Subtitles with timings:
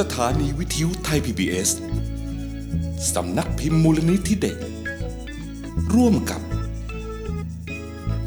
[0.00, 1.70] สถานีวิทยุไทย PBS
[3.14, 4.58] สำนักพิมพ์มูลนิธิเด็ก
[5.94, 6.42] ร่วมกับ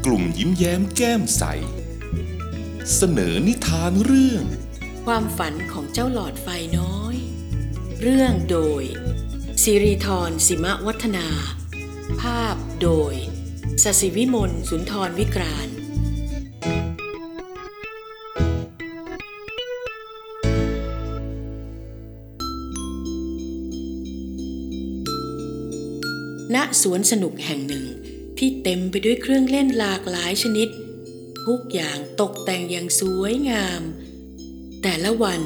[0.04, 1.42] กลุ่มยิ้มแย้มแก้มใส
[2.96, 4.44] เสนอนิทานเรื่อง
[5.04, 7.16] ความฝันของเจ้าหลอดไฟน้อย
[8.02, 8.82] เรื่องโดย
[9.62, 11.28] สิริธรสิมะวัฒนา
[12.22, 13.14] ภาพโดย
[13.82, 15.68] สศิวิมลสุนทรวิกราน
[26.54, 27.86] ณสวนสนุกแห่งหนึ่ง
[28.38, 30.68] ที่เต็มไปด้วยเครื่องเล่นหลากหลายชนิด
[31.46, 33.82] ทุกอย่างตกแต่งอย่างสวยงาม
[34.82, 35.42] แต่ละวัน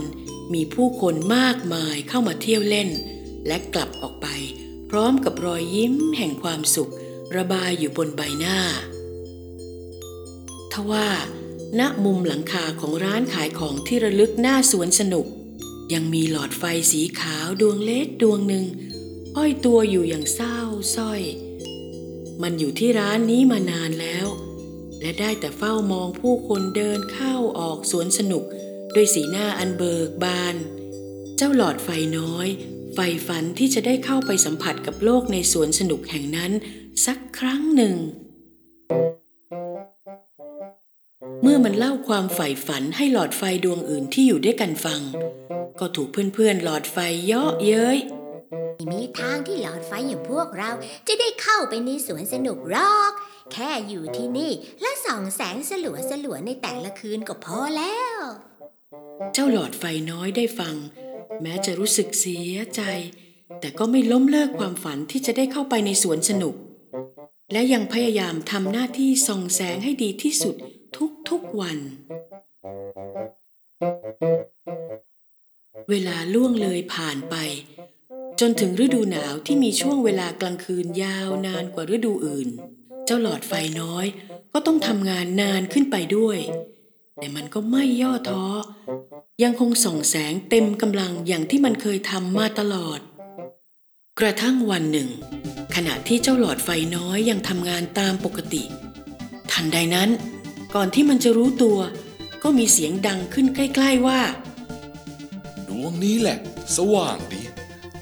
[0.55, 2.89] มีผู้คนมากมายเข้ามาเที่ยวเล่น
[3.47, 4.27] และกลับออกไป
[4.91, 6.93] พร้อมกับรอยยิ้มแห่งความสุข
[7.37, 8.59] ระบายอยู่บนใบหน้า
[10.73, 11.09] ทว่า
[11.79, 15.27] ณมุมหลังคาของร้านขายของที่ระลึกหน้าสวนสนุก
[15.93, 18.65] ยังมีหลอดไฟสีขาวดวงเล็กดวงหนึ่ง
[19.37, 20.59] ห้อยตัวอยู่อย่างเศร้า
[20.97, 21.21] สร้อย
[22.43, 24.27] มันอยู่ที่ร้านนี้มานานแล้ว
[25.01, 28.45] และได้แต่เฝ้ามองผู้คนเดินเข้าออกสวนสนุก
[28.95, 30.57] ด้วยสีหน้าอันเบิกบาน
[31.37, 32.49] เจ้าหลอดไฟน้อย
[32.95, 36.53] ไฟฝันที่จะได้เข้าไปสัมผัสกับโลกในสวนสนุกแห่งนั้น
[37.07, 37.95] สักครั้งหนึ่ง
[41.43, 45.01] เมื่อมันเล่าความใฝ่ฝันให้หลอดไฟดวงอื่นที่อยู่ด้วยกันฟัง
[45.81, 46.97] ก็ถูกเพื่อนๆหลอดไฟ
[47.27, 47.99] เยาะเย้ย
[48.79, 50.71] ม่มีทางที่หลอดไฟอย่างพวกเรา
[51.09, 53.13] จะได้เข้าไปในสวนสนุกรอก
[53.53, 58.19] แค่อยู่ที่นี่และส่องแสงสลัวสลัวๆในแต่ละคืนก็พอแล้ว
[59.33, 60.77] เจ้าหลอดไฟน้อยได้ฟัง
[61.43, 62.83] แม้จะรู้สึกเสียใจ
[63.61, 66.55] แต่ก็ไม่ล้มเลิกความฝันที่จะได้เข้าไปในสวนสนุก
[67.53, 70.55] และยังพยายามทำหน้าที่ส่องแสงให้ดีที่สุด
[71.29, 71.79] ทุกๆวัน
[75.91, 77.35] เวลาล่วงเลยผ่านไป
[78.41, 82.49] จนถึงฤดูหนาวที่มีช่วงเวลากลางคืนยาวนานกว่าฤดูอื่น
[83.07, 84.07] เจ้าหลอดไฟน้อย
[84.53, 86.39] ก็ต้องทำงานนานขึ้นไปด้วย
[87.19, 88.45] แต่มันก็ไม่ย่อท้อ
[89.43, 93.01] ยังคงส่องแสงเต็มกำลังอย่างที่มันเคยทำมาตลอด
[94.21, 95.09] กระทั่งวันหนึ่ง
[95.75, 98.63] ขณะที่เจ้าหลอดไฟน้อยยังทำงานตามปกติ
[99.53, 100.11] ทันใดนั้น
[100.75, 101.79] ก่อนที่มันจะรู้ตัว
[102.43, 104.21] ก็มีเสียงดังขึ้นใกล้ ๆว่า
[105.69, 106.39] ดวงนี้แหละ
[106.77, 107.42] สว่างดี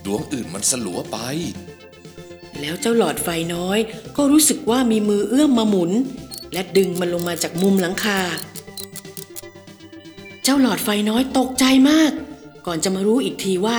[0.04, 1.18] ดวงอื่นมันสลัวไป
[2.60, 3.78] แล้วเจ้าหลอดไฟน้อย
[4.16, 5.90] ก็รู้สึกว่ามีมือเอื้อมมาหมุน
[6.52, 8.20] และดึงมันลงมาจากมุมหลังคา
[10.44, 12.12] เจ้าหลอดไฟน้อยตกใจมาก
[12.66, 13.78] ก่อนจะมารู้อีกทีว่า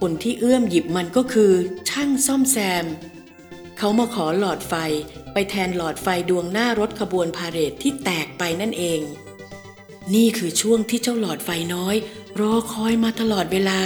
[0.00, 1.52] คนที่เอื้อมหยิบมันก็คือ
[1.88, 2.84] ช่างซ่อมแซม
[3.78, 4.74] เขามาขอหลอดไฟ
[5.32, 9.00] ไปแทนหลอดไฟดวงหน้ารถขบวนพาเหรดที่แตกไปนั่นเอง
[10.14, 11.96] นี่คือช่วงที่เจ้าหลอดไฟน้อย
[12.40, 13.80] รอคอยมาตลอดเวลา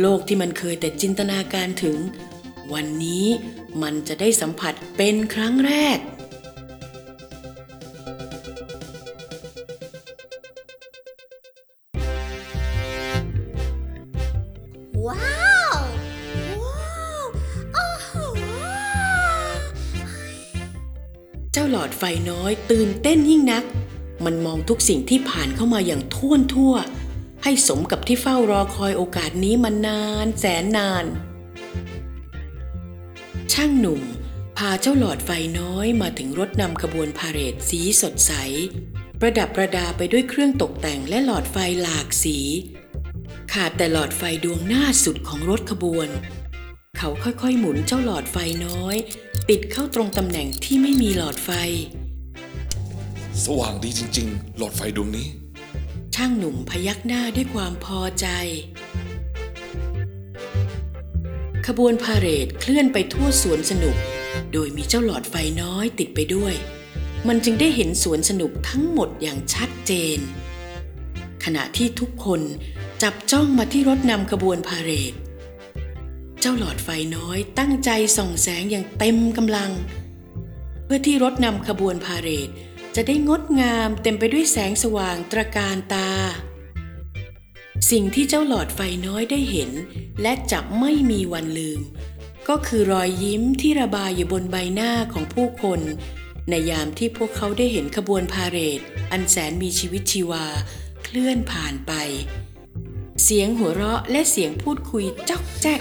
[0.00, 1.96] โลกที่มันเคยแต่จินตนาการถึง
[2.72, 3.26] วันนี้
[3.82, 5.98] มันจะได้สัมผัสเป็นครั้งแรก
[15.06, 15.76] ว้าว
[16.62, 17.24] ว้าว
[17.74, 18.10] โอ้โห
[21.52, 23.64] เจ้าหลอดไฟน้อยตื่นเต้นยิ่งนัก
[24.24, 26.74] มันมองทุกสิ่งที่ผ่านเข้ามาอย่างท่วนทั่ว
[27.46, 31.04] ให้สมกับที่เฝ้ารอคอยโอกาสนี้มานานแสนนาน
[33.52, 34.02] ช่างหนุ่ม
[34.56, 38.32] พาเจ้าหลอดไฟน้อยมาถึงรถนำขบวนพาเหรดสีสดใส
[39.20, 42.38] ประดับประดาไปด้วยเครื่องตกแต่งและหลอดไฟหลากสี
[43.52, 46.08] ขาดแต่หลอดไฟดวงหน้าสุดของรถขบวน
[46.98, 48.96] เขาค่อยๆหมุนเจ้าหลอดไฟน้อย
[49.50, 51.50] ติดเข้าตรงตำแหน่งที่ไม่มีหลอดไฟ
[53.44, 55.43] สว่างดีจริง ๆ หลอดไฟดวงนี้
[56.14, 58.26] ช่างหนุ่มพยักหน้าด้วยความพอใจ
[61.66, 63.96] ขบวนพาเหรดเคลื่อนไปทั่วสวนสนุก
[64.52, 66.54] โดยมีเจ้าหลอดไฟน้อยติดไปด้วย
[67.28, 70.18] มันจึงได้เห็นสวนสนุกทั้งหมดอย่างชัดเจน
[71.44, 72.40] ขณะที่ทุกคน
[73.02, 75.14] จับจ้องมาที่รถนำขบวนพาเหรด
[76.40, 79.70] เจ้าหลอดไฟน้อยตั้งใจส่องแสงอย่างเต็มกำลัง
[80.84, 82.50] เพื่อที่รถนำขบวนพาเหรด
[82.96, 86.10] จะได้งดงามเต็มไปด้วยแสงสว่างตระการตา
[87.90, 89.70] สิ่งที่เจ้าหลอดไฟน้อยได้เห็น
[90.22, 91.80] และจะไม่มีวันลืม
[92.48, 95.80] ก็คือรอยยิ้มที่ระบายอยู่บนใบหน้าของผู้คน
[96.50, 98.80] ในยามที่พวกเขาได้เห็นขบวนพาเหรด
[99.12, 100.44] อันแสนมีชีวิตชีวา
[101.04, 101.92] เคลื่อนผ่านไป
[103.22, 105.80] เสียงหัวเราะและเสียงพูดคุยจ๊อกแจ๊ก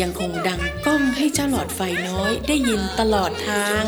[0.00, 3.84] ยังคงดังก้องให้เจ้าหลอดไฟน้อยได้ยินตลอดทาง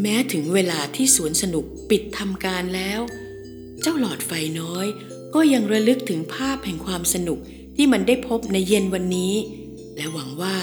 [0.00, 3.00] แม้ถึงเวลาที่สวนสนุกปิดทำการแล้ว
[3.82, 4.86] เจ้าหลอดไฟน้อย
[5.34, 7.38] ก็ยังระลึกถึงภาพแห่งความสนุก
[7.76, 9.34] ที่มันได้พบในเย็นวันนี้
[9.96, 10.56] และหวังว่า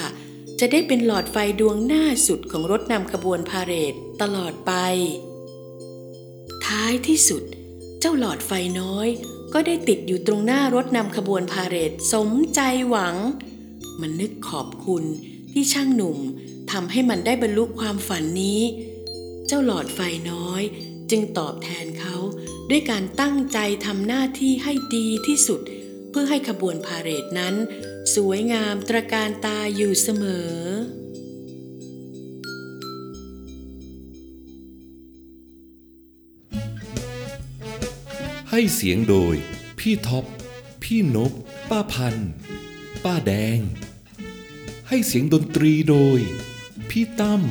[0.59, 4.71] จะได้เป็นหลอดไฟดวงหน้าสุดของรถนำขบวนพาเหรดตลอดไป
[6.65, 7.43] ท้ายที่สุด
[7.99, 9.07] เจ้าหลอดไฟน้อย
[9.53, 12.59] ก็ได้ติดอยู่ตรงหน้ารถนำขบวนพาเหรดสมใจ
[12.89, 13.15] หวัง
[14.01, 15.03] มันนึกขอบคุณ
[15.51, 16.17] ที่ช่างหนุ่ม
[16.71, 18.61] ทำให้มันได้บรรลุความฝันนี้
[19.47, 19.99] เจ้าหลอดไฟ
[20.31, 20.63] น้อย
[21.09, 22.15] จึงตอบแทนเขา
[22.69, 25.61] ด้วยการตั้งใจทำหน้าที่ให้ดีที่สุด
[26.09, 27.55] เพื่อให้ขบวนพาเหรดนั้น
[28.15, 30.53] สวยงามตระการตาอยู่เสมอ
[38.51, 39.35] ให้เสียงโดย
[39.79, 40.25] พี่ท็อป
[40.83, 41.31] พี่นบ
[41.69, 42.15] ป้าพัน
[43.03, 43.59] ป้าแดง
[44.89, 46.19] ให้เสียงดนตรีโดย
[46.89, 47.43] พี่ตั้ม